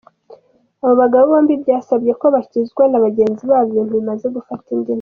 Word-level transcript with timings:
Abo 0.81 0.93
bagabo 1.01 1.23
bombi 1.31 1.53
byasabye 1.63 2.11
ko 2.21 2.25
bakizwa 2.35 2.83
na 2.87 2.99
bagenzi 3.05 3.43
babo 3.51 3.67
ibintu 3.71 3.93
bimaze 3.99 4.27
gufata 4.35 4.67
indi 4.73 4.81
ntera. 4.85 4.89